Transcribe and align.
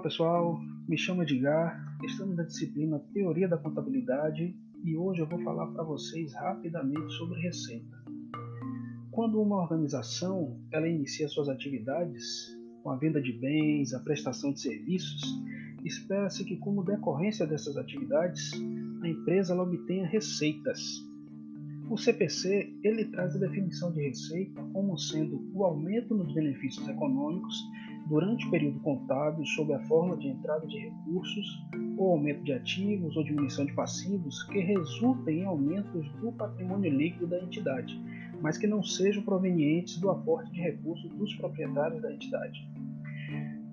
pessoal, 0.00 0.60
me 0.86 0.98
chamo 0.98 1.22
Edgar, 1.22 1.98
estamos 2.04 2.36
na 2.36 2.42
disciplina 2.42 2.98
Teoria 3.14 3.48
da 3.48 3.56
Contabilidade 3.56 4.54
e 4.84 4.94
hoje 4.94 5.20
eu 5.20 5.26
vou 5.26 5.42
falar 5.42 5.66
para 5.68 5.82
vocês 5.82 6.34
rapidamente 6.34 7.10
sobre 7.14 7.40
receita. 7.40 7.96
Quando 9.10 9.40
uma 9.40 9.56
organização 9.56 10.60
ela 10.70 10.86
inicia 10.86 11.28
suas 11.28 11.48
atividades 11.48 12.54
com 12.82 12.90
a 12.90 12.96
venda 12.96 13.22
de 13.22 13.32
bens, 13.32 13.94
a 13.94 14.00
prestação 14.00 14.52
de 14.52 14.60
serviços, 14.60 15.22
espera-se 15.82 16.44
que 16.44 16.56
como 16.56 16.84
decorrência 16.84 17.46
dessas 17.46 17.78
atividades, 17.78 18.52
a 19.02 19.08
empresa 19.08 19.54
ela 19.54 19.62
obtenha 19.62 20.06
receitas. 20.06 20.78
O 21.88 21.96
CPC 21.96 22.70
ele 22.82 23.06
traz 23.06 23.34
a 23.34 23.38
definição 23.38 23.90
de 23.92 24.02
receita 24.02 24.62
como 24.74 24.98
sendo 24.98 25.50
o 25.54 25.64
aumento 25.64 26.14
nos 26.14 26.34
benefícios 26.34 26.86
econômicos 26.86 27.64
durante 28.06 28.46
o 28.46 28.50
período 28.50 28.80
contábil 28.80 29.44
sob 29.44 29.74
a 29.74 29.80
forma 29.80 30.16
de 30.16 30.28
entrada 30.28 30.66
de 30.66 30.78
recursos, 30.78 31.46
ou 31.96 32.12
aumento 32.12 32.44
de 32.44 32.52
ativos 32.52 33.16
ou 33.16 33.24
diminuição 33.24 33.64
de 33.64 33.72
passivos 33.72 34.42
que 34.44 34.60
resultem 34.60 35.40
em 35.40 35.44
aumentos 35.44 36.08
do 36.20 36.30
patrimônio 36.32 36.90
líquido 36.90 37.26
da 37.26 37.42
entidade, 37.42 37.98
mas 38.40 38.58
que 38.58 38.66
não 38.66 38.82
sejam 38.82 39.22
provenientes 39.22 39.98
do 39.98 40.10
aporte 40.10 40.52
de 40.52 40.60
recursos 40.60 41.10
dos 41.14 41.34
proprietários 41.34 42.02
da 42.02 42.12
entidade. 42.12 42.68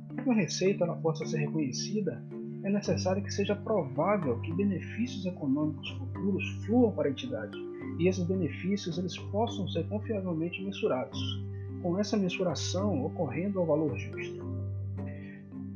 Para 0.08 0.24
que 0.24 0.30
uma 0.30 0.36
receita 0.36 0.84
ela 0.86 0.96
possa 0.96 1.26
ser 1.26 1.38
reconhecida, 1.38 2.24
é 2.64 2.70
necessário 2.70 3.22
que 3.22 3.34
seja 3.34 3.56
provável 3.56 4.40
que 4.40 4.54
benefícios 4.54 5.26
econômicos 5.26 5.90
futuros 5.90 6.48
fluam 6.66 6.94
para 6.94 7.10
a 7.10 7.12
entidade 7.12 7.58
e 8.00 8.08
esses 8.08 8.26
benefícios 8.26 8.98
eles 8.98 9.18
possam 9.32 9.68
ser 9.68 9.86
confiavelmente 9.90 10.64
mensurados 10.64 11.44
com 11.84 12.00
essa 12.00 12.16
mensuração 12.16 13.06
ocorrendo 13.06 13.60
ao 13.60 13.66
valor 13.66 13.96
justo. 13.98 14.42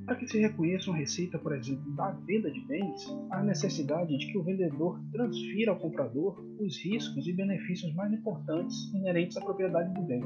Para 0.06 0.16
que 0.16 0.26
se 0.26 0.40
reconheça 0.40 0.90
uma 0.90 0.98
receita, 0.98 1.38
por 1.38 1.54
exemplo, 1.54 1.92
da 1.94 2.12
venda 2.12 2.50
de 2.50 2.62
bens, 2.62 3.06
há 3.30 3.44
necessidade 3.44 4.18
de 4.18 4.26
que 4.32 4.38
o 4.38 4.44
vendedor 4.44 4.98
transfira 5.12 5.72
ao 5.72 5.78
comprador 5.78 6.42
os 6.62 6.82
riscos 6.82 7.28
e 7.28 7.34
benefícios 7.34 7.94
mais 7.94 8.14
importantes 8.14 8.90
inerentes 8.94 9.36
à 9.36 9.42
propriedade 9.42 9.94
do 9.94 10.02
bem. 10.02 10.24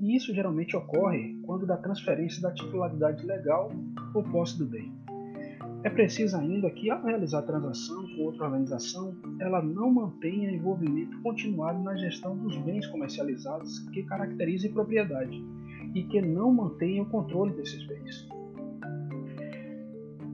E 0.00 0.16
isso 0.16 0.34
geralmente 0.34 0.76
ocorre 0.76 1.38
quando 1.44 1.64
da 1.64 1.76
transferência 1.76 2.42
da 2.42 2.52
titularidade 2.52 3.24
legal 3.24 3.70
ou 4.12 4.24
posse 4.24 4.58
do 4.58 4.66
bem. 4.66 5.03
É 5.84 5.90
preciso 5.90 6.38
ainda 6.38 6.70
que, 6.70 6.88
ao 6.88 7.04
realizar 7.04 7.40
a 7.40 7.42
transação 7.42 8.08
com 8.16 8.22
outra 8.22 8.44
organização, 8.44 9.14
ela 9.38 9.60
não 9.60 9.92
mantenha 9.92 10.50
envolvimento 10.50 11.20
continuado 11.20 11.82
na 11.82 11.94
gestão 11.94 12.34
dos 12.38 12.56
bens 12.56 12.86
comercializados 12.86 13.80
que 13.90 14.02
caracterizem 14.04 14.72
propriedade 14.72 15.44
e 15.94 16.02
que 16.04 16.22
não 16.22 16.50
mantenha 16.50 17.02
o 17.02 17.06
controle 17.10 17.52
desses 17.52 17.86
bens. 17.86 18.26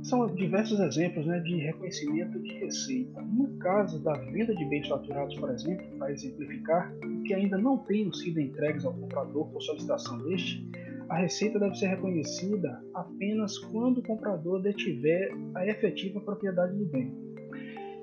São 0.05 0.25
diversos 0.29 0.79
exemplos 0.79 1.27
né, 1.27 1.41
de 1.41 1.57
reconhecimento 1.57 2.39
de 2.39 2.53
receita. 2.55 3.21
No 3.21 3.49
caso 3.59 3.99
da 4.05 4.13
venda 4.13 4.55
de 4.55 4.65
bens 4.67 4.87
faturados, 4.87 5.35
por 5.35 5.51
exemplo, 5.51 5.85
para 5.99 6.13
exemplificar, 6.13 6.95
que 7.27 7.35
ainda 7.35 7.59
não 7.59 7.77
tenham 7.79 8.13
sido 8.13 8.41
entregues 8.41 8.85
ao 8.85 8.95
comprador 8.95 9.49
por 9.49 9.61
solicitação 9.61 10.17
deste, 10.19 10.65
a 11.11 11.17
receita 11.17 11.59
deve 11.59 11.75
ser 11.75 11.89
reconhecida 11.89 12.81
apenas 12.95 13.59
quando 13.59 13.99
o 13.99 14.03
comprador 14.03 14.63
detiver 14.63 15.29
a 15.57 15.67
efetiva 15.67 16.21
propriedade 16.21 16.77
do 16.77 16.87
bem. 16.87 17.13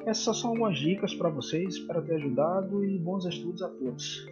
Essas 0.05 0.37
são 0.37 0.49
algumas 0.51 0.77
dicas 0.77 1.13
para 1.15 1.29
vocês, 1.29 1.79
para 1.79 2.01
ter 2.01 2.15
ajudado 2.15 2.83
e 2.83 2.99
bons 2.99 3.25
estudos 3.25 3.61
a 3.61 3.69
todos. 3.69 4.25